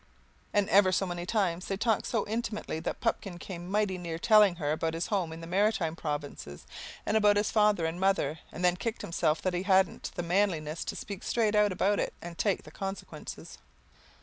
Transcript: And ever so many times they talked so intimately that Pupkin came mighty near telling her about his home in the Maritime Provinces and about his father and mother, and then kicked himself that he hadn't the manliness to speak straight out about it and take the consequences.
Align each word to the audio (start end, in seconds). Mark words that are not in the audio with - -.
And 0.51 0.67
ever 0.69 0.91
so 0.91 1.05
many 1.05 1.27
times 1.27 1.67
they 1.67 1.77
talked 1.77 2.07
so 2.07 2.25
intimately 2.25 2.79
that 2.79 3.01
Pupkin 3.01 3.37
came 3.37 3.69
mighty 3.69 3.99
near 3.99 4.17
telling 4.17 4.55
her 4.55 4.71
about 4.71 4.95
his 4.95 5.05
home 5.13 5.31
in 5.31 5.41
the 5.41 5.45
Maritime 5.45 5.95
Provinces 5.95 6.65
and 7.05 7.15
about 7.15 7.37
his 7.37 7.51
father 7.51 7.85
and 7.85 7.99
mother, 7.99 8.39
and 8.51 8.65
then 8.65 8.77
kicked 8.77 9.03
himself 9.03 9.43
that 9.43 9.53
he 9.53 9.61
hadn't 9.61 10.09
the 10.15 10.23
manliness 10.23 10.83
to 10.85 10.95
speak 10.95 11.21
straight 11.21 11.53
out 11.53 11.71
about 11.71 11.99
it 11.99 12.15
and 12.19 12.35
take 12.39 12.63
the 12.63 12.71
consequences. 12.71 13.59